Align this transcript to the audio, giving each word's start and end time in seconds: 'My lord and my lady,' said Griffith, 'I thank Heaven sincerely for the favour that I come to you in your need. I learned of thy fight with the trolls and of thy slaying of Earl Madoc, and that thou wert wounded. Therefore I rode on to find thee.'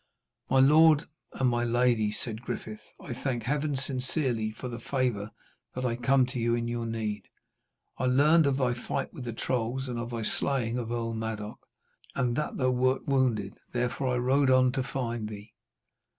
'My 0.49 0.57
lord 0.59 1.03
and 1.33 1.47
my 1.47 1.63
lady,' 1.63 2.11
said 2.11 2.41
Griffith, 2.41 2.81
'I 2.99 3.13
thank 3.21 3.43
Heaven 3.43 3.75
sincerely 3.75 4.49
for 4.49 4.67
the 4.67 4.79
favour 4.79 5.29
that 5.75 5.85
I 5.85 5.95
come 5.95 6.25
to 6.25 6.39
you 6.39 6.55
in 6.55 6.67
your 6.67 6.87
need. 6.87 7.27
I 7.99 8.05
learned 8.07 8.47
of 8.47 8.57
thy 8.57 8.73
fight 8.73 9.13
with 9.13 9.25
the 9.25 9.31
trolls 9.31 9.87
and 9.87 9.99
of 9.99 10.09
thy 10.09 10.23
slaying 10.23 10.79
of 10.79 10.91
Earl 10.91 11.13
Madoc, 11.13 11.59
and 12.15 12.35
that 12.35 12.57
thou 12.57 12.71
wert 12.71 13.07
wounded. 13.07 13.59
Therefore 13.73 14.07
I 14.07 14.17
rode 14.17 14.49
on 14.49 14.71
to 14.71 14.81
find 14.81 15.29
thee.' 15.29 15.53